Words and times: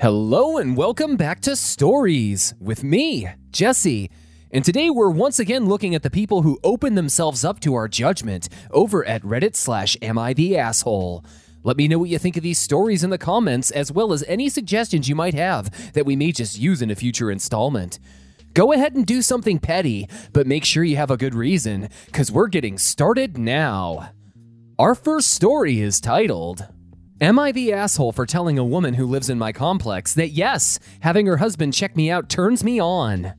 Hello 0.00 0.58
and 0.58 0.76
welcome 0.76 1.16
back 1.16 1.40
to 1.42 1.54
Stories 1.54 2.52
with 2.58 2.82
me, 2.82 3.28
Jesse. 3.52 4.10
And 4.50 4.64
today 4.64 4.90
we're 4.90 5.08
once 5.08 5.38
again 5.38 5.66
looking 5.66 5.94
at 5.94 6.02
the 6.02 6.10
people 6.10 6.42
who 6.42 6.58
open 6.64 6.96
themselves 6.96 7.44
up 7.44 7.60
to 7.60 7.74
our 7.74 7.86
judgment 7.86 8.48
over 8.72 9.04
at 9.04 9.22
Reddit 9.22 9.54
slash 9.54 9.96
Am 10.02 10.18
I 10.18 10.32
the 10.32 10.58
Asshole. 10.58 11.24
Let 11.62 11.76
me 11.76 11.86
know 11.86 12.00
what 12.00 12.08
you 12.08 12.18
think 12.18 12.36
of 12.36 12.42
these 12.42 12.58
stories 12.58 13.04
in 13.04 13.10
the 13.10 13.18
comments, 13.18 13.70
as 13.70 13.92
well 13.92 14.12
as 14.12 14.24
any 14.24 14.48
suggestions 14.48 15.08
you 15.08 15.14
might 15.14 15.34
have 15.34 15.92
that 15.92 16.06
we 16.06 16.16
may 16.16 16.32
just 16.32 16.58
use 16.58 16.82
in 16.82 16.90
a 16.90 16.96
future 16.96 17.30
installment. 17.30 18.00
Go 18.52 18.72
ahead 18.72 18.96
and 18.96 19.06
do 19.06 19.22
something 19.22 19.60
petty, 19.60 20.08
but 20.32 20.48
make 20.48 20.64
sure 20.64 20.82
you 20.82 20.96
have 20.96 21.12
a 21.12 21.16
good 21.16 21.36
reason, 21.36 21.88
because 22.06 22.32
we're 22.32 22.48
getting 22.48 22.78
started 22.78 23.38
now. 23.38 24.10
Our 24.76 24.96
first 24.96 25.32
story 25.32 25.80
is 25.80 26.00
titled 26.00 26.66
Am 27.24 27.38
I 27.38 27.52
the 27.52 27.72
asshole 27.72 28.12
for 28.12 28.26
telling 28.26 28.58
a 28.58 28.64
woman 28.66 28.92
who 28.92 29.06
lives 29.06 29.30
in 29.30 29.38
my 29.38 29.50
complex 29.50 30.12
that 30.12 30.32
yes, 30.32 30.78
having 31.00 31.24
her 31.24 31.38
husband 31.38 31.72
check 31.72 31.96
me 31.96 32.10
out 32.10 32.28
turns 32.28 32.62
me 32.62 32.78
on? 32.78 33.32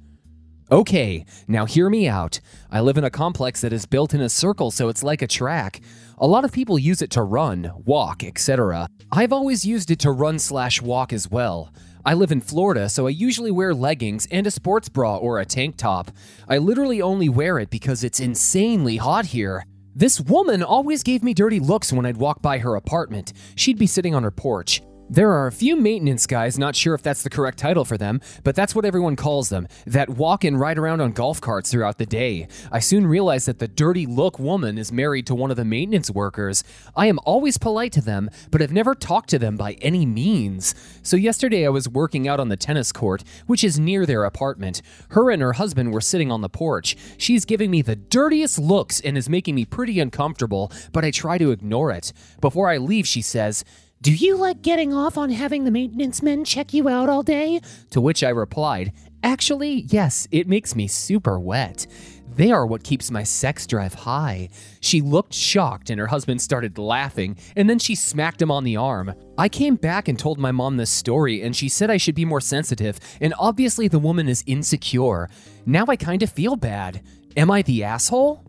Okay, 0.72 1.24
now 1.48 1.68
hear 1.68 1.88
me 1.88 2.08
out. 2.08 2.40
I 2.72 2.82
live 2.82 2.98
in 2.98 3.04
a 3.04 3.12
complex 3.12 3.62
that 3.62 3.72
is 3.72 3.86
built 3.86 4.16
in 4.16 4.22
a 4.22 4.28
circle, 4.28 4.72
so 4.72 4.90
it's 4.90 5.04
like 5.04 5.22
a 5.22 5.28
track. 5.28 5.82
A 6.18 6.26
lot 6.26 6.44
of 6.44 6.52
people 6.52 6.80
use 6.80 7.04
it 7.04 7.12
to 7.12 7.22
run, 7.22 7.72
walk, 7.86 8.24
etc. 8.24 8.88
I've 9.12 9.32
always 9.32 9.68
used 9.68 9.92
it 9.92 10.00
to 10.00 10.12
run 10.12 10.40
slash 10.40 10.82
walk 10.82 11.14
as 11.14 11.30
well. 11.30 11.72
I 12.04 12.16
live 12.16 12.32
in 12.32 12.42
Florida, 12.42 12.90
so 12.90 13.06
I 13.06 13.12
usually 13.12 13.52
wear 13.52 13.76
leggings 13.76 14.28
and 14.32 14.48
a 14.48 14.52
sports 14.52 14.90
bra 14.90 15.18
or 15.18 15.40
a 15.40 15.46
tank 15.46 15.78
top. 15.78 16.10
I 16.50 16.58
literally 16.58 17.04
only 17.04 17.30
wear 17.30 17.60
it 17.60 17.70
because 17.70 18.04
it's 18.04 18.20
insanely 18.20 18.98
hot 18.98 19.28
here. 19.28 19.68
This 19.98 20.20
woman 20.20 20.62
always 20.62 21.04
gave 21.04 21.24
me 21.24 21.34
dirty 21.34 21.62
looks 21.62 21.94
when 21.94 22.06
I'd 22.06 22.18
walk 22.18 22.42
by 22.42 22.58
her 22.58 22.76
apartment. 22.76 23.32
She'd 23.56 23.80
be 23.80 23.88
sitting 23.88 24.14
on 24.14 24.24
her 24.24 24.32
porch. 24.32 24.82
There 25.08 25.32
are 25.32 25.46
a 25.46 25.52
few 25.52 25.76
maintenance 25.76 26.26
guys, 26.26 26.58
not 26.58 26.76
sure 26.76 26.96
if 26.96 27.04
that's 27.04 27.22
the 27.22 27.30
correct 27.30 27.60
title 27.60 27.86
for 27.86 27.96
them, 27.96 28.22
but 28.44 28.56
that's 28.56 28.74
what 28.74 28.86
everyone 28.86 29.16
calls 29.16 29.50
them, 29.50 29.68
that 29.86 30.10
walk 30.10 30.44
and 30.44 30.60
ride 30.60 30.80
around 30.80 31.00
on 31.00 31.12
golf 31.12 31.40
carts 31.40 31.70
throughout 31.70 32.00
the 32.00 32.08
day. 32.08 32.48
I 32.72 32.80
soon 32.80 33.06
realize 33.06 33.46
that 33.46 33.60
the 33.60 33.68
dirty 33.68 34.08
look 34.08 34.40
woman 34.40 34.80
is 34.80 34.92
married 34.92 35.28
to 35.28 35.36
one 35.36 35.52
of 35.52 35.58
the 35.58 35.64
maintenance 35.64 36.10
workers. 36.10 36.64
I 36.96 37.06
am 37.06 37.20
always 37.24 37.60
polite 37.60 37.92
to 37.94 38.02
them, 38.02 38.32
but 38.50 38.62
have 38.62 38.72
never 38.72 38.96
talked 38.96 39.30
to 39.30 39.38
them 39.38 39.58
by 39.58 39.74
any 39.74 40.08
means. 40.08 40.74
So 41.04 41.18
yesterday 41.18 41.68
I 41.68 41.70
was 41.70 41.88
working 41.88 42.28
out 42.28 42.40
on 42.40 42.50
the 42.50 42.58
tennis 42.58 42.92
court, 42.92 43.24
which 43.46 43.64
is 43.64 43.80
near 43.80 44.08
their 44.08 44.24
apartment. 44.24 44.82
Her 45.10 45.30
and 45.30 45.42
her 45.44 45.54
husband 45.54 45.94
were 45.94 46.02
sitting 46.02 46.32
on 46.32 46.42
the 46.42 46.50
porch. 46.50 46.98
She's 47.20 47.46
giving 47.46 47.70
me 47.70 47.84
the 47.84 47.96
dirtiest 47.96 48.58
looks 48.58 49.02
and 49.02 49.20
is 49.20 49.30
making 49.30 49.54
me 49.54 49.66
pretty 49.66 50.00
uncomfortable, 50.00 50.72
but 50.92 51.06
I 51.06 51.12
try 51.12 51.38
to 51.38 51.52
ignore 51.52 51.92
it. 51.92 52.12
Before 52.42 52.70
I 52.70 52.78
leave, 52.78 53.08
she 53.08 53.22
says, 53.22 53.64
do 54.06 54.14
you 54.14 54.38
like 54.38 54.62
getting 54.62 54.94
off 54.94 55.18
on 55.18 55.32
having 55.32 55.64
the 55.64 55.72
maintenance 55.72 56.22
men 56.22 56.46
check 56.46 56.76
you 56.76 56.88
out 56.88 57.10
all 57.10 57.24
day? 57.24 57.60
To 57.90 58.00
which 58.00 58.24
I 58.24 58.30
replied, 58.30 58.94
Actually, 59.24 59.88
yes, 59.90 60.28
it 60.30 60.48
makes 60.48 60.76
me 60.76 60.88
super 60.88 61.40
wet. 61.40 61.88
They 62.36 62.52
are 62.52 62.68
what 62.68 62.84
keeps 62.84 63.10
my 63.10 63.24
sex 63.24 63.66
drive 63.66 63.96
high. 63.96 64.50
She 64.80 65.02
looked 65.02 65.34
shocked 65.34 65.90
and 65.90 66.00
her 66.00 66.06
husband 66.06 66.40
started 66.40 66.78
laughing, 66.78 67.36
and 67.56 67.68
then 67.68 67.80
she 67.80 67.96
smacked 67.96 68.40
him 68.40 68.52
on 68.52 68.64
the 68.64 68.76
arm. 68.76 69.12
I 69.40 69.50
came 69.50 69.76
back 69.76 70.08
and 70.08 70.20
told 70.20 70.38
my 70.38 70.52
mom 70.52 70.78
this 70.78 70.92
story, 70.92 71.42
and 71.42 71.56
she 71.56 71.68
said 71.68 71.90
I 71.90 71.98
should 71.98 72.14
be 72.14 72.26
more 72.26 72.42
sensitive, 72.42 73.00
and 73.20 73.34
obviously 73.40 73.88
the 73.88 73.98
woman 73.98 74.30
is 74.30 74.44
insecure. 74.46 75.32
Now 75.66 75.86
I 75.88 75.96
kind 75.96 76.22
of 76.22 76.32
feel 76.32 76.56
bad. 76.56 77.02
Am 77.36 77.50
I 77.50 77.64
the 77.64 77.84
asshole? 77.84 78.46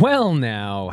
Well, 0.00 0.34
now. 0.34 0.90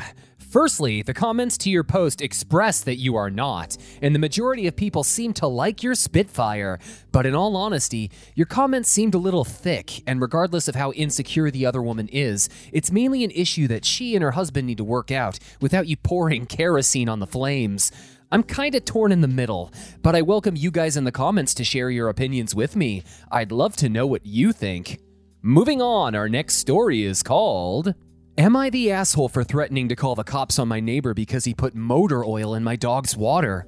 Firstly, 0.50 1.03
the 1.03 1.14
comments 1.14 1.59
to 1.59 1.69
your 1.69 1.83
post 1.83 2.23
express 2.23 2.81
that 2.81 2.95
you 2.95 3.16
are 3.16 3.30
not, 3.30 3.78
and 4.02 4.16
the 4.16 4.19
majority 4.19 4.66
of 4.66 4.75
people 4.75 5.03
seem 5.03 5.31
to 5.33 5.45
like 5.45 5.83
your 5.83 5.94
Spitfire. 5.94 6.80
But 7.11 7.28
in 7.28 7.36
all 7.36 7.55
honesty, 7.55 8.09
your 8.33 8.47
comments 8.47 8.89
seemed 8.89 9.14
a 9.14 9.20
little 9.20 9.44
thick, 9.44 10.02
and 10.08 10.20
regardless 10.20 10.67
of 10.67 10.73
how 10.73 10.92
insecure 10.94 11.52
the 11.52 11.67
other 11.67 11.83
woman 11.83 12.08
is, 12.08 12.50
it's 12.72 12.92
mainly 12.92 13.23
an 13.23 13.30
issue 13.30 13.67
that 13.67 13.86
she 13.86 14.15
and 14.15 14.23
her 14.23 14.32
husband 14.32 14.65
need 14.65 14.80
to 14.80 14.83
work 14.83 15.11
out 15.11 15.38
without 15.61 15.86
you 15.86 15.98
pouring 15.98 16.45
kerosene 16.48 17.09
on 17.09 17.20
the 17.20 17.27
flames. 17.27 17.92
I'm 18.32 18.42
kinda 18.42 18.80
torn 18.80 19.11
in 19.11 19.21
the 19.21 19.27
middle, 19.27 19.71
but 20.02 20.15
I 20.15 20.23
welcome 20.23 20.55
you 20.55 20.71
guys 20.71 20.98
in 20.98 21.04
the 21.04 21.11
comments 21.11 21.54
to 21.55 21.64
share 21.64 21.92
your 21.92 22.09
opinions 22.09 22.55
with 22.55 22.76
me. 22.76 23.04
I'd 23.32 23.52
love 23.52 23.76
to 23.77 23.89
know 23.89 24.08
what 24.08 24.26
you 24.26 24.52
think. 24.52 24.99
Moving 25.43 25.80
on, 25.80 26.15
our 26.15 26.27
next 26.27 26.55
story 26.55 27.04
is 27.04 27.21
called 27.21 27.93
Am 28.39 28.55
I 28.55 28.70
the 28.70 28.94
asshole 28.94 29.27
for 29.27 29.44
threatening 29.44 29.89
to 29.89 29.98
call 29.98 30.16
the 30.16 30.23
cops 30.23 30.60
on 30.60 30.70
my 30.70 30.80
neighbor 30.80 31.14
because 31.14 31.44
he 31.44 31.54
put 31.54 31.76
motor 31.76 32.23
oil 32.23 32.55
in 32.55 32.64
my 32.64 32.77
dog's 32.77 33.17
water? 33.17 33.67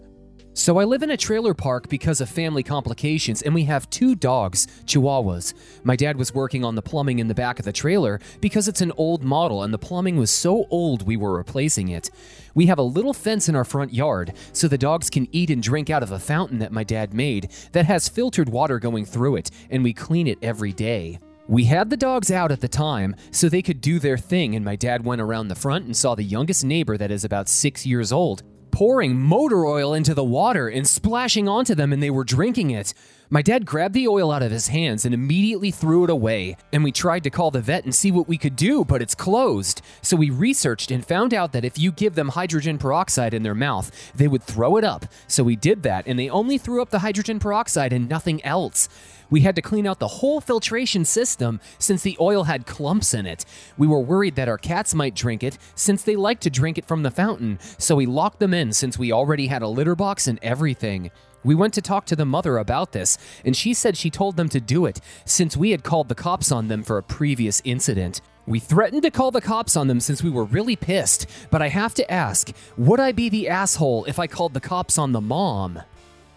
So, 0.54 0.80
I 0.80 0.86
live 0.86 1.04
in 1.04 1.12
a 1.12 1.18
trailer 1.18 1.54
park 1.54 1.90
because 1.90 2.22
of 2.22 2.30
family 2.30 2.64
complications, 2.64 3.42
and 3.42 3.54
we 3.54 3.66
have 3.66 3.90
two 3.90 4.16
dogs, 4.16 4.68
Chihuahuas. 4.86 5.56
My 5.84 5.98
dad 5.98 6.16
was 6.16 6.34
working 6.34 6.64
on 6.64 6.76
the 6.76 6.82
plumbing 6.82 7.20
in 7.20 7.28
the 7.28 7.36
back 7.36 7.60
of 7.60 7.66
the 7.66 7.74
trailer 7.74 8.22
because 8.40 8.70
it's 8.70 8.80
an 8.80 8.94
old 8.96 9.26
model 9.26 9.64
and 9.64 9.74
the 9.74 9.78
plumbing 9.78 10.16
was 10.16 10.32
so 10.32 10.66
old 10.70 11.06
we 11.06 11.18
were 11.18 11.36
replacing 11.36 11.90
it. 11.90 12.10
We 12.56 12.68
have 12.68 12.80
a 12.80 12.94
little 12.98 13.14
fence 13.14 13.50
in 13.50 13.58
our 13.58 13.66
front 13.66 13.94
yard 13.94 14.32
so 14.54 14.70
the 14.70 14.78
dogs 14.78 15.10
can 15.10 15.28
eat 15.34 15.50
and 15.50 15.62
drink 15.62 15.90
out 15.90 16.02
of 16.02 16.14
a 16.14 16.20
fountain 16.20 16.60
that 16.60 16.72
my 16.72 16.86
dad 16.86 17.14
made 17.14 17.52
that 17.74 17.88
has 17.88 18.08
filtered 18.08 18.48
water 18.48 18.80
going 18.80 19.04
through 19.04 19.36
it, 19.36 19.52
and 19.70 19.84
we 19.84 19.92
clean 19.92 20.28
it 20.28 20.40
every 20.42 20.72
day. 20.72 21.20
We 21.52 21.66
had 21.66 21.90
the 21.90 21.98
dogs 21.98 22.32
out 22.32 22.54
at 22.54 22.62
the 22.62 22.70
time 22.70 23.14
so 23.32 23.50
they 23.50 23.62
could 23.62 23.82
do 23.82 24.00
their 24.00 24.18
thing, 24.18 24.56
and 24.56 24.64
my 24.64 24.78
dad 24.78 25.04
went 25.04 25.20
around 25.20 25.50
the 25.50 25.56
front 25.56 25.84
and 25.84 25.98
saw 25.98 26.16
the 26.16 26.24
youngest 26.24 26.64
neighbor 26.64 26.96
that 26.98 27.12
is 27.12 27.26
about 27.26 27.50
six 27.50 27.86
years 27.86 28.14
old 28.14 28.44
pouring 28.72 29.20
motor 29.20 29.66
oil 29.66 29.94
into 29.94 30.14
the 30.14 30.24
water 30.24 30.70
and 30.70 30.88
splashing 30.88 31.50
onto 31.50 31.76
them, 31.76 31.92
and 31.92 32.02
they 32.02 32.10
were 32.10 32.24
drinking 32.24 32.72
it. 32.72 32.94
My 33.34 33.42
dad 33.42 33.66
grabbed 33.66 33.94
the 33.94 34.10
oil 34.10 34.30
out 34.30 34.44
of 34.44 34.52
his 34.52 34.68
hands 34.68 35.06
and 35.06 35.14
immediately 35.14 35.72
threw 35.72 36.04
it 36.04 36.10
away. 36.10 36.58
And 36.74 36.84
we 36.84 36.92
tried 36.92 37.24
to 37.24 37.30
call 37.30 37.50
the 37.50 37.62
vet 37.62 37.86
and 37.86 37.96
see 37.96 38.12
what 38.12 38.28
we 38.28 38.38
could 38.38 38.58
do, 38.58 38.84
but 38.84 39.02
it's 39.02 39.16
closed. 39.16 39.82
So 40.02 40.18
we 40.18 40.30
researched 40.30 40.92
and 40.92 41.06
found 41.06 41.34
out 41.34 41.54
that 41.54 41.64
if 41.64 41.80
you 41.80 41.94
give 41.94 42.16
them 42.16 42.28
hydrogen 42.28 42.78
peroxide 42.78 43.34
in 43.34 43.44
their 43.44 43.56
mouth, 43.56 43.90
they 44.14 44.28
would 44.28 44.44
throw 44.44 44.76
it 44.76 44.84
up. 44.84 45.06
So 45.30 45.46
we 45.46 45.56
did 45.56 45.84
that, 45.84 46.08
and 46.08 46.20
they 46.20 46.30
only 46.30 46.58
threw 46.58 46.82
up 46.82 46.90
the 46.90 47.00
hydrogen 47.00 47.40
peroxide 47.40 47.94
and 47.94 48.10
nothing 48.10 48.44
else. 48.44 48.90
We 49.30 49.40
had 49.40 49.56
to 49.56 49.62
clean 49.62 49.88
out 49.88 50.00
the 50.00 50.10
whole 50.10 50.42
filtration 50.42 51.06
system 51.06 51.62
since 51.80 52.02
the 52.02 52.18
oil 52.20 52.44
had 52.44 52.66
clumps 52.66 53.14
in 53.14 53.26
it. 53.26 53.46
We 53.78 53.88
were 53.88 54.02
worried 54.02 54.36
that 54.36 54.50
our 54.50 54.58
cats 54.58 54.94
might 54.94 55.16
drink 55.16 55.42
it 55.42 55.58
since 55.74 56.04
they 56.04 56.18
like 56.18 56.42
to 56.42 56.50
drink 56.50 56.78
it 56.78 56.86
from 56.86 57.04
the 57.04 57.12
fountain, 57.12 57.60
so 57.78 57.96
we 57.96 58.06
locked 58.06 58.40
them 58.40 58.54
in 58.54 58.74
since 58.74 59.00
we 59.00 59.14
already 59.14 59.48
had 59.48 59.62
a 59.62 59.70
litter 59.70 59.96
box 59.96 60.28
and 60.28 60.38
everything. 60.42 61.12
We 61.44 61.56
went 61.56 61.74
to 61.76 61.82
talk 61.82 62.06
to 62.06 62.16
the 62.16 62.26
mother 62.26 62.58
about 62.58 62.92
this, 62.92 63.18
and 63.44 63.56
she 63.56 63.74
said 63.74 63.98
she 63.98 64.10
told 64.10 64.38
them 64.38 64.50
to 64.50 64.60
do 64.60 64.86
it 64.86 65.02
since 65.26 65.58
we 65.58 65.72
had 65.72 65.84
called 65.84 66.08
the 66.08 66.16
cops 66.16 66.52
on 66.52 66.68
them 66.68 66.84
for 66.84 66.98
a 66.98 67.04
previous 67.04 67.62
incident. 67.66 68.22
We 68.46 68.60
threatened 68.60 69.04
to 69.04 69.12
call 69.12 69.32
the 69.32 69.42
cops 69.42 69.76
on 69.76 69.88
them 69.88 70.00
since 70.00 70.24
we 70.24 70.30
were 70.30 70.44
really 70.44 70.76
pissed, 70.76 71.28
but 71.50 71.62
I 71.62 71.70
have 71.70 71.94
to 71.96 72.12
ask 72.12 72.52
would 72.78 73.00
I 73.00 73.12
be 73.12 73.30
the 73.30 73.50
asshole 73.50 74.06
if 74.06 74.20
I 74.20 74.28
called 74.28 74.54
the 74.54 74.60
cops 74.60 74.98
on 74.98 75.12
the 75.12 75.22
mom? 75.22 75.82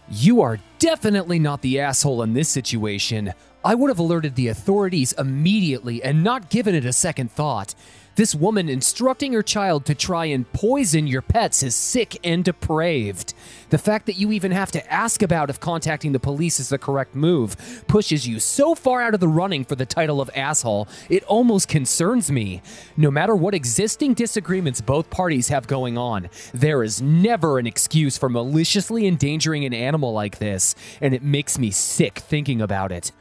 You 0.09 0.41
are 0.41 0.59
definitely 0.79 1.39
not 1.39 1.61
the 1.61 1.79
asshole 1.79 2.21
in 2.21 2.33
this 2.33 2.49
situation. 2.49 3.33
I 3.63 3.75
would 3.75 3.89
have 3.89 3.99
alerted 3.99 4.35
the 4.35 4.47
authorities 4.49 5.13
immediately 5.13 6.03
and 6.03 6.23
not 6.23 6.49
given 6.49 6.75
it 6.75 6.85
a 6.85 6.93
second 6.93 7.31
thought. 7.31 7.73
This 8.15 8.33
woman 8.33 8.69
instructing 8.69 9.33
her 9.33 9.43
child 9.43 9.85
to 9.87 9.95
try 9.95 10.25
and 10.25 10.49
poison 10.53 11.05
your 11.05 11.21
pets 11.21 11.61
is 11.63 11.75
sick 11.75 12.17
and 12.23 12.45
depraved. 12.45 13.33
The 13.71 13.77
fact 13.77 14.05
that 14.05 14.15
you 14.15 14.31
even 14.31 14.53
have 14.53 14.71
to 14.71 14.93
ask 14.93 15.21
about 15.21 15.49
if 15.49 15.59
contacting 15.59 16.13
the 16.13 16.19
police 16.19 16.57
is 16.57 16.69
the 16.69 16.77
correct 16.77 17.13
move 17.13 17.83
pushes 17.89 18.25
you 18.25 18.39
so 18.39 18.73
far 18.73 19.01
out 19.01 19.13
of 19.13 19.19
the 19.19 19.27
running 19.27 19.65
for 19.65 19.75
the 19.75 19.85
title 19.85 20.21
of 20.21 20.29
asshole, 20.33 20.87
it 21.09 21.25
almost 21.25 21.67
concerns 21.67 22.31
me. 22.31 22.61
No 22.95 23.11
matter 23.11 23.35
what 23.35 23.53
existing 23.53 24.13
disagreements 24.13 24.79
both 24.79 25.09
parties 25.09 25.49
have 25.49 25.67
going 25.67 25.97
on, 25.97 26.29
there 26.53 26.83
is 26.83 27.01
never 27.01 27.59
an 27.59 27.67
excuse 27.67 28.17
for 28.17 28.29
maliciously 28.29 29.07
endangering 29.07 29.65
an 29.65 29.73
animal 29.73 30.13
like 30.13 30.39
this, 30.39 30.64
and 31.01 31.13
it 31.13 31.21
makes 31.21 31.59
me 31.59 31.69
sick 31.69 32.19
thinking 32.19 32.61
about 32.61 32.91
it. 32.91 33.11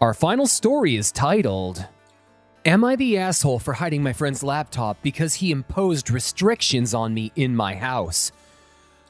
Our 0.00 0.12
final 0.12 0.48
story 0.48 0.96
is 0.96 1.12
titled 1.12 1.86
Am 2.64 2.84
I 2.84 2.96
the 2.96 3.16
asshole 3.18 3.60
for 3.60 3.74
hiding 3.74 4.02
my 4.02 4.12
friend's 4.12 4.42
laptop 4.42 5.00
because 5.02 5.34
he 5.34 5.50
imposed 5.50 6.10
restrictions 6.10 6.92
on 6.92 7.14
me 7.14 7.32
in 7.36 7.56
my 7.56 7.76
house? 7.76 8.32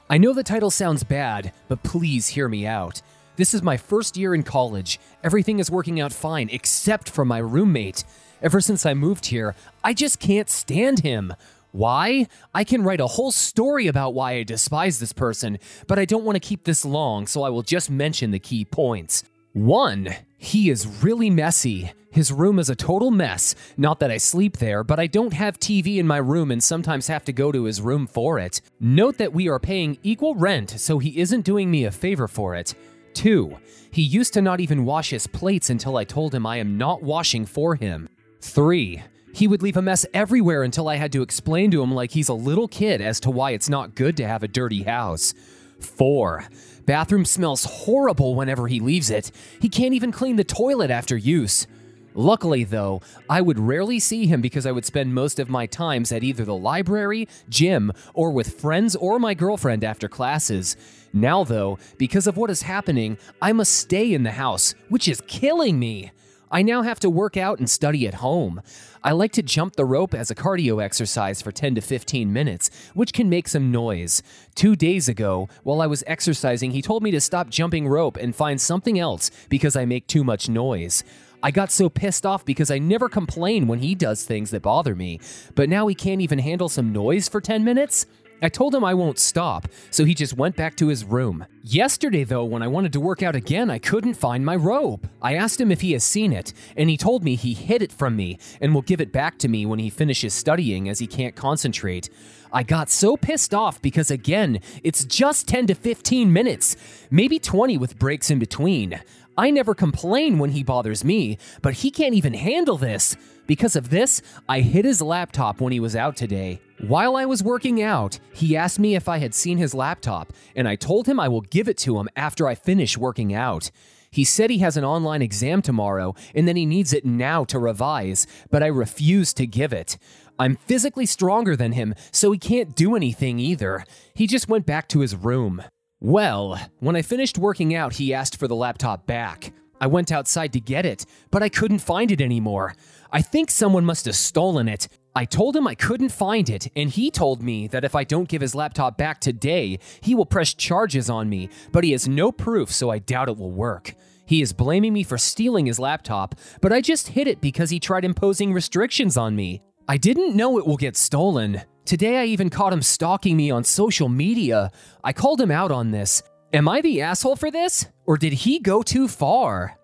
I 0.09 0.19
know 0.19 0.35
the 0.35 0.43
title 0.43 0.71
sounds 0.71 1.05
bad, 1.05 1.53
but 1.69 1.83
please 1.83 2.29
hear 2.29 2.49
me 2.49 2.67
out. 2.67 3.00
This 3.37 3.55
is 3.55 3.62
my 3.62 3.79
first 3.79 4.17
year 4.17 4.35
in 4.35 4.43
college. 4.43 5.00
Everything 5.25 5.59
is 5.59 5.71
working 5.71 6.00
out 6.00 6.12
fine 6.12 6.50
except 6.53 7.09
for 7.09 7.25
my 7.25 7.38
roommate. 7.38 8.05
Ever 8.43 8.61
since 8.61 8.85
I 8.85 8.93
moved 8.93 9.27
here, 9.27 9.55
I 9.83 9.95
just 9.95 10.19
can't 10.19 10.50
stand 10.50 11.00
him. 11.00 11.33
Why? 11.73 12.29
I 12.55 12.65
can 12.65 12.83
write 12.83 13.01
a 13.01 13.07
whole 13.07 13.33
story 13.33 13.87
about 13.87 14.15
why 14.15 14.33
I 14.33 14.43
despise 14.43 15.01
this 15.01 15.13
person, 15.13 15.59
but 15.87 15.99
I 15.99 16.05
don't 16.05 16.25
want 16.25 16.37
to 16.37 16.49
keep 16.49 16.65
this 16.65 16.85
long, 16.85 17.27
so 17.27 17.43
I 17.43 17.49
will 17.49 17.63
just 17.63 17.91
mention 17.91 18.31
the 18.31 18.39
key 18.39 18.65
points. 18.65 19.25
1. 19.55 20.15
He 20.39 20.71
is 20.71 20.87
really 21.03 21.31
messy. 21.31 21.93
His 22.11 22.31
room 22.31 22.59
is 22.59 22.69
a 22.69 22.77
total 22.77 23.11
mess. 23.11 23.55
Not 23.79 24.01
that 24.01 24.11
I 24.11 24.19
sleep 24.19 24.59
there, 24.59 24.85
but 24.85 25.01
I 25.01 25.07
don't 25.07 25.33
have 25.33 25.59
TV 25.59 25.97
in 25.97 26.07
my 26.07 26.19
room 26.19 26.51
and 26.51 26.63
sometimes 26.63 27.07
have 27.07 27.25
to 27.25 27.33
go 27.33 27.51
to 27.51 27.65
his 27.65 27.81
room 27.81 28.07
for 28.07 28.39
it. 28.39 28.61
Note 28.79 29.17
that 29.17 29.33
we 29.33 29.49
are 29.49 29.59
paying 29.59 29.97
equal 30.03 30.35
rent, 30.35 30.71
so 30.71 30.99
he 30.99 31.19
isn't 31.19 31.47
doing 31.47 31.71
me 31.71 31.85
a 31.85 31.91
favor 31.91 32.29
for 32.29 32.55
it. 32.55 32.75
2. 33.15 33.57
He 33.91 34.03
used 34.03 34.35
to 34.35 34.43
not 34.43 34.61
even 34.61 34.85
wash 34.85 35.11
his 35.11 35.27
plates 35.27 35.71
until 35.71 35.97
I 35.97 36.05
told 36.05 36.35
him 36.35 36.47
I 36.47 36.59
am 36.59 36.77
not 36.77 37.03
washing 37.03 37.47
for 37.47 37.75
him. 37.75 38.11
3. 38.43 39.03
He 39.32 39.49
would 39.49 39.62
leave 39.62 39.76
a 39.76 39.82
mess 39.82 40.05
everywhere 40.12 40.62
until 40.62 40.88
I 40.88 40.96
had 40.96 41.12
to 41.12 41.23
explain 41.23 41.70
to 41.70 41.82
him 41.82 41.93
like 41.93 42.12
he's 42.12 42.29
a 42.29 42.34
little 42.34 42.69
kid 42.69 43.00
as 43.00 43.19
to 43.20 43.31
why 43.31 43.52
it's 43.52 43.69
not 43.69 43.94
good 43.94 44.17
to 44.19 44.26
have 44.26 44.43
a 44.43 44.49
dirty 44.49 44.82
house. 44.82 45.34
4. 45.81 46.44
Bathroom 46.84 47.25
smells 47.25 47.64
horrible 47.64 48.34
whenever 48.34 48.69
he 48.69 48.81
leaves 48.81 49.11
it. 49.11 49.31
He 49.61 49.69
can't 49.69 49.94
even 49.94 50.12
clean 50.12 50.37
the 50.37 50.44
toilet 50.44 50.90
after 50.90 51.17
use. 51.17 51.67
Luckily, 52.14 52.64
though, 52.64 53.00
I 53.29 53.40
would 53.40 53.58
rarely 53.58 53.99
see 53.99 54.26
him 54.26 54.43
because 54.43 54.67
I 54.67 54.73
would 54.73 54.84
spend 54.84 55.14
most 55.14 55.38
of 55.38 55.49
my 55.49 55.64
times 55.64 56.12
at 56.12 56.23
either 56.23 56.44
the 56.44 56.55
library, 56.55 57.26
gym, 57.49 57.90
or 58.12 58.31
with 58.32 58.61
friends 58.61 58.94
or 58.94 59.19
my 59.19 59.32
girlfriend 59.32 59.82
after 59.82 60.08
classes. 60.08 60.76
Now, 61.14 61.43
though, 61.43 61.78
because 61.96 62.26
of 62.26 62.37
what 62.37 62.50
is 62.50 62.62
happening, 62.62 63.17
I 63.40 63.52
must 63.52 63.75
stay 63.75 64.12
in 64.12 64.25
the 64.25 64.32
house, 64.32 64.75
which 64.90 65.08
is 65.08 65.23
killing 65.26 65.78
me. 65.78 66.12
I 66.54 66.60
now 66.60 66.82
have 66.82 67.00
to 67.00 67.08
work 67.08 67.38
out 67.38 67.60
and 67.60 67.70
study 67.70 68.06
at 68.06 68.14
home. 68.14 68.60
I 69.02 69.12
like 69.12 69.32
to 69.32 69.43
jump 69.43 69.75
the 69.75 69.87
rope 69.87 70.12
as 70.12 70.31
a 70.31 70.34
cardio 70.34 70.84
exercise 70.84 71.40
for 71.40 71.50
10 71.50 71.76
to 71.76 71.81
15 71.81 72.31
minutes, 72.31 72.69
which 72.93 73.14
can 73.14 73.31
make 73.31 73.49
some 73.49 73.72
noise. 73.72 74.22
Two 74.54 74.76
days 74.76 75.08
ago, 75.08 75.49
while 75.62 75.81
I 75.81 75.87
was 75.87 76.04
exercising, 76.06 76.72
he 76.72 76.82
told 76.82 77.02
me 77.02 77.10
to 77.12 77.22
stop 77.22 77.49
jumping 77.49 77.88
rope 77.88 78.19
and 78.19 78.37
find 78.37 78.60
something 78.60 78.99
else 78.99 79.31
because 79.49 79.76
I 79.76 79.87
make 79.87 80.06
too 80.06 80.25
much 80.25 80.50
noise. 80.50 81.02
I 81.43 81.52
got 81.52 81.72
so 81.72 81.88
pissed 81.88 82.26
off 82.26 82.44
because 82.44 82.70
I 82.70 82.78
never 82.78 83.08
complain 83.08 83.66
when 83.66 83.78
he 83.78 83.94
does 83.94 84.22
things 84.22 84.50
that 84.50 84.60
bother 84.60 84.94
me, 84.94 85.20
but 85.54 85.70
now 85.70 85.87
he 85.87 85.94
can't 85.94 86.20
even 86.20 86.38
handle 86.38 86.69
some 86.69 86.93
noise 86.93 87.31
for 87.31 87.40
10 87.40 87.64
minutes? 87.64 88.04
I 88.44 88.49
told 88.49 88.75
him 88.75 88.85
I 88.85 88.93
won't 88.93 89.21
stop, 89.21 89.69
so 89.91 90.05
he 90.05 90.15
just 90.15 90.37
went 90.37 90.56
back 90.56 90.75
to 90.77 90.89
his 90.89 91.05
room. 91.05 91.47
Yesterday, 91.62 92.25
though, 92.25 92.44
when 92.44 92.61
I 92.61 92.67
wanted 92.67 92.93
to 92.94 93.00
work 93.00 93.23
out 93.23 93.37
again, 93.37 93.71
I 93.71 93.79
couldn't 93.79 94.15
find 94.15 94.44
my 94.44 94.56
rope. 94.56 95.06
I 95.23 95.35
asked 95.35 95.61
him 95.61 95.71
if 95.71 95.81
he 95.81 95.93
has 95.93 96.03
seen 96.03 96.33
it, 96.33 96.53
and 96.77 96.91
he 96.91 96.97
told 96.97 97.23
me 97.23 97.37
he 97.37 97.55
hid 97.55 97.83
it 97.83 97.93
from 97.93 98.17
me 98.17 98.41
and 98.61 98.75
will 98.75 98.83
give 98.83 99.00
it 99.00 99.12
back 99.12 99.39
to 99.39 99.49
me 99.49 99.65
when 99.65 99.79
he 99.79 99.91
finishes 99.91 100.35
studying 100.35 100.89
as 100.89 100.99
he 100.99 101.06
can't 101.06 101.37
concentrate. 101.37 102.11
I 102.53 102.65
got 102.65 102.91
so 102.91 103.17
pissed 103.17 103.55
off 103.55 103.81
because, 103.81 104.11
again, 104.11 104.59
it's 104.83 105.05
just 105.05 105.47
10 105.47 105.69
to 105.69 105.75
15 105.77 106.33
minutes, 106.33 106.77
maybe 107.12 107.38
20 107.38 107.79
with 107.79 107.97
breaks 107.97 108.29
in 108.29 108.41
between. 108.41 109.00
I 109.37 109.50
never 109.50 109.75
complain 109.75 110.38
when 110.38 110.50
he 110.50 110.62
bothers 110.62 111.05
me, 111.05 111.38
but 111.62 111.75
he 111.75 111.90
can't 111.90 112.14
even 112.14 112.34
handle 112.34 112.76
this. 112.76 113.17
Because 113.46 113.76
of 113.76 113.90
this, 113.90 114.20
I 114.49 114.61
hit 114.61 114.84
his 114.84 115.00
laptop 115.00 115.61
when 115.61 115.73
he 115.73 115.81
was 115.81 115.96
out 115.96 116.17
today. 116.17 116.61
While 116.87 117.17
I 117.17 117.25
was 117.25 117.43
working 117.43 117.82
out, 117.82 118.19
he 118.32 118.56
asked 118.56 118.79
me 118.79 118.94
if 118.94 119.08
I 119.08 119.19
had 119.19 119.34
seen 119.34 119.56
his 119.56 119.75
laptop, 119.75 120.32
and 120.55 120.69
I 120.69 120.76
told 120.76 121.06
him 121.06 121.19
I 121.19 121.29
will 121.29 121.40
give 121.40 121.69
it 121.69 121.79
to 121.79 121.99
him 121.99 122.08
after 122.14 122.46
I 122.46 122.55
finish 122.55 122.99
working 122.99 123.32
out. 123.32 123.70
He 124.11 124.25
said 124.25 124.50
he 124.50 124.58
has 124.58 124.76
an 124.76 124.84
online 124.84 125.23
exam 125.23 125.62
tomorrow 125.62 126.14
and 126.35 126.46
that 126.46 126.56
he 126.56 126.67
needs 126.67 126.93
it 126.93 127.06
now 127.06 127.44
to 127.44 127.58
revise, 127.58 128.26
but 128.50 128.62
I 128.62 128.67
refuse 128.67 129.32
to 129.35 129.46
give 129.46 129.73
it. 129.73 129.96
I'm 130.38 130.56
physically 130.56 131.06
stronger 131.06 131.56
than 131.56 131.73
him, 131.73 131.94
so 132.11 132.31
he 132.32 132.38
can't 132.38 132.76
do 132.76 132.94
anything 132.94 133.38
either. 133.38 133.87
He 134.12 134.26
just 134.26 134.49
went 134.49 134.67
back 134.67 134.87
to 134.88 135.00
his 135.00 135.17
room. 135.17 135.62
Well, 136.04 136.60
when 136.81 136.96
I 136.96 137.02
finished 137.02 137.38
working 137.38 137.76
out, 137.76 137.93
he 137.93 138.12
asked 138.12 138.37
for 138.37 138.49
the 138.49 138.56
laptop 138.56 139.06
back. 139.06 139.52
I 139.81 139.87
went 139.87 140.10
outside 140.10 140.52
to 140.54 140.58
get 140.60 140.84
it, 140.84 141.06
but 141.31 141.44
I 141.44 141.49
couldn't 141.49 141.78
find 141.78 142.10
it 142.10 142.20
anymore. 142.20 142.75
I 143.12 143.22
think 143.22 143.52
someone 143.52 143.84
must 143.84 144.06
have 144.06 144.16
stolen 144.16 144.66
it. 144.66 144.88
I 145.14 145.25
told 145.25 145.54
him 145.54 145.69
I 145.69 145.76
couldn't 145.76 146.08
find 146.08 146.50
it, 146.50 146.66
and 146.75 146.90
he 146.90 147.12
told 147.12 147.40
me 147.40 147.69
that 147.69 147.84
if 147.84 147.94
I 147.94 148.02
don't 148.02 148.28
give 148.28 148.40
his 148.40 148.52
laptop 148.52 148.99
back 148.99 149.20
today, 149.20 149.78
he 150.00 150.16
will 150.16 150.26
press 150.26 150.54
charges 150.54 151.08
on 151.08 151.28
me, 151.28 151.49
but 151.70 151.84
he 151.84 151.93
has 151.93 152.08
no 152.08 152.32
proof, 152.32 152.72
so 152.72 152.90
I 152.90 152.99
doubt 152.99 153.28
it 153.28 153.38
will 153.38 153.52
work. 153.52 153.94
He 154.26 154.43
is 154.43 154.52
blaming 154.52 154.93
me 154.93 155.04
for 155.04 155.19
stealing 155.19 155.66
his 155.66 155.78
laptop, 155.78 156.34
but 156.60 156.72
I 156.72 156.81
just 156.81 157.10
hid 157.10 157.28
it 157.28 157.40
because 157.40 157.70
he 157.70 157.78
tried 157.78 158.04
imposing 158.04 158.52
restrictions 158.52 159.16
on 159.16 159.37
me. 159.37 159.62
I 159.87 159.99
didn't 159.99 160.34
know 160.34 160.58
it 160.58 160.66
will 160.66 160.76
get 160.76 160.96
stolen. 160.96 161.62
Today 161.84 162.19
I 162.19 162.25
even 162.26 162.49
caught 162.49 162.73
him 162.73 162.82
stalking 162.82 163.37
me 163.37 163.50
on 163.50 163.64
social 163.64 164.08
media. 164.08 164.70
I 165.02 165.12
called 165.12 165.40
him 165.40 165.50
out 165.50 165.73
on 165.73 165.90
this. 165.90 166.23
Am 166.52 166.69
I 166.69 166.81
the 166.81 167.02
asshole 167.02 167.37
for 167.37 167.50
this? 167.50 167.87
Or 168.06 168.17
did 168.17 168.32
he 168.32 168.61
go 168.61 168.82
too 168.82 169.08
far? 169.08 169.76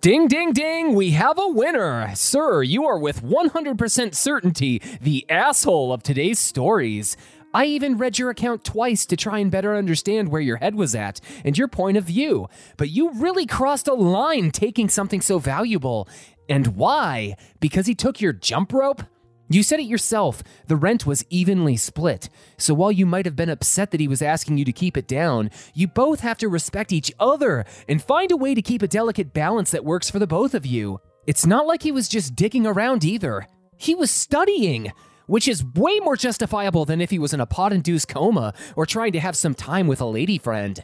Ding, 0.00 0.26
ding, 0.26 0.52
ding, 0.52 0.96
we 0.96 1.12
have 1.12 1.38
a 1.38 1.46
winner! 1.46 2.12
Sir, 2.16 2.64
you 2.64 2.84
are 2.86 2.98
with 2.98 3.22
100% 3.22 4.14
certainty 4.16 4.82
the 5.00 5.24
asshole 5.30 5.92
of 5.92 6.02
today's 6.02 6.40
stories. 6.40 7.16
I 7.54 7.66
even 7.66 7.98
read 7.98 8.18
your 8.18 8.30
account 8.30 8.64
twice 8.64 9.06
to 9.06 9.16
try 9.16 9.38
and 9.38 9.50
better 9.50 9.76
understand 9.76 10.30
where 10.30 10.40
your 10.40 10.56
head 10.56 10.74
was 10.74 10.96
at 10.96 11.20
and 11.44 11.56
your 11.56 11.68
point 11.68 11.98
of 11.98 12.04
view, 12.04 12.48
but 12.76 12.90
you 12.90 13.12
really 13.12 13.46
crossed 13.46 13.86
a 13.86 13.94
line 13.94 14.50
taking 14.50 14.88
something 14.88 15.20
so 15.20 15.38
valuable. 15.38 16.08
And 16.48 16.68
why? 16.68 17.36
Because 17.60 17.86
he 17.86 17.94
took 17.94 18.20
your 18.20 18.32
jump 18.32 18.72
rope? 18.72 19.04
You 19.52 19.62
said 19.62 19.80
it 19.80 19.84
yourself, 19.84 20.42
the 20.66 20.76
rent 20.76 21.04
was 21.04 21.26
evenly 21.28 21.76
split. 21.76 22.30
So 22.56 22.72
while 22.72 22.90
you 22.90 23.04
might 23.04 23.26
have 23.26 23.36
been 23.36 23.50
upset 23.50 23.90
that 23.90 24.00
he 24.00 24.08
was 24.08 24.22
asking 24.22 24.56
you 24.56 24.64
to 24.64 24.72
keep 24.72 24.96
it 24.96 25.06
down, 25.06 25.50
you 25.74 25.88
both 25.88 26.20
have 26.20 26.38
to 26.38 26.48
respect 26.48 26.90
each 26.90 27.12
other 27.20 27.66
and 27.86 28.02
find 28.02 28.30
a 28.30 28.36
way 28.36 28.54
to 28.54 28.62
keep 28.62 28.80
a 28.80 28.88
delicate 28.88 29.34
balance 29.34 29.70
that 29.72 29.84
works 29.84 30.08
for 30.08 30.18
the 30.18 30.26
both 30.26 30.54
of 30.54 30.64
you. 30.64 31.00
It's 31.26 31.44
not 31.44 31.66
like 31.66 31.82
he 31.82 31.92
was 31.92 32.08
just 32.08 32.34
digging 32.34 32.66
around 32.66 33.04
either. 33.04 33.46
He 33.76 33.94
was 33.94 34.10
studying, 34.10 34.90
which 35.26 35.46
is 35.46 35.64
way 35.74 36.00
more 36.00 36.16
justifiable 36.16 36.86
than 36.86 37.02
if 37.02 37.10
he 37.10 37.18
was 37.18 37.34
in 37.34 37.40
a 37.40 37.46
pot 37.46 37.74
induced 37.74 38.08
coma 38.08 38.54
or 38.74 38.86
trying 38.86 39.12
to 39.12 39.20
have 39.20 39.36
some 39.36 39.54
time 39.54 39.86
with 39.86 40.00
a 40.00 40.06
lady 40.06 40.38
friend. 40.38 40.82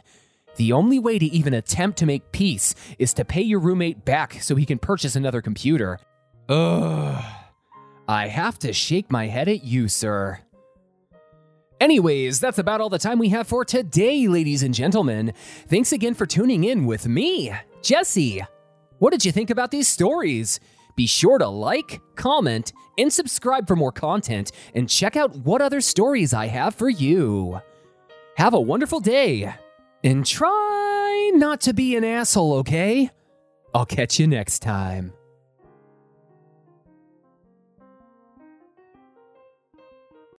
The 0.57 0.73
only 0.73 0.99
way 0.99 1.17
to 1.17 1.25
even 1.25 1.55
attempt 1.55 1.97
to 1.99 2.05
make 2.05 2.31
peace 2.31 2.75
is 2.99 3.13
to 3.15 3.25
pay 3.25 3.41
your 3.41 3.61
roommate 3.61 4.05
back 4.05 4.43
so 4.43 4.55
he 4.55 4.65
can 4.65 4.77
purchase 4.77 5.15
another 5.15 5.41
computer. 5.41 5.97
Ugh. 6.49 7.38
I 8.09 8.25
have 8.25 8.57
to 8.59 8.73
shake 8.73 9.11
my 9.11 9.27
head 9.27 9.47
at 9.47 9.63
you, 9.63 9.87
sir. 9.87 10.39
Anyways, 11.79 12.39
that's 12.39 12.57
about 12.57 12.81
all 12.81 12.89
the 12.89 12.97
time 12.97 13.19
we 13.19 13.29
have 13.29 13.47
for 13.47 13.63
today, 13.63 14.27
ladies 14.27 14.63
and 14.63 14.73
gentlemen. 14.73 15.31
Thanks 15.67 15.91
again 15.91 16.15
for 16.15 16.25
tuning 16.25 16.63
in 16.63 16.87
with 16.87 17.07
me, 17.07 17.53
Jesse. 17.83 18.41
What 18.97 19.11
did 19.11 19.23
you 19.23 19.31
think 19.31 19.51
about 19.51 19.69
these 19.69 19.87
stories? 19.87 20.59
Be 20.95 21.05
sure 21.05 21.37
to 21.37 21.47
like, 21.47 22.01
comment, 22.15 22.73
and 22.97 23.13
subscribe 23.13 23.67
for 23.67 23.75
more 23.75 23.91
content, 23.91 24.53
and 24.73 24.89
check 24.89 25.15
out 25.15 25.35
what 25.35 25.61
other 25.61 25.79
stories 25.79 26.33
I 26.33 26.47
have 26.47 26.73
for 26.73 26.89
you. 26.89 27.61
Have 28.37 28.55
a 28.55 28.59
wonderful 28.59 29.01
day, 29.01 29.53
and 30.03 30.25
try 30.25 31.31
not 31.35 31.61
to 31.61 31.75
be 31.75 31.95
an 31.95 32.03
asshole, 32.03 32.53
okay? 32.53 33.11
I'll 33.75 33.85
catch 33.85 34.19
you 34.19 34.25
next 34.25 34.63
time. 34.63 35.13